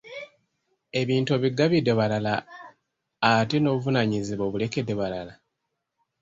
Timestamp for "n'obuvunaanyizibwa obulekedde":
3.59-4.93